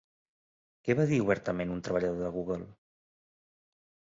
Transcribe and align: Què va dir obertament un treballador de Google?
Què 0.87 0.95
va 0.99 1.05
dir 1.11 1.19
obertament 1.25 1.75
un 1.75 1.83
treballador 1.89 2.25
de 2.25 2.33
Google? 2.39 2.69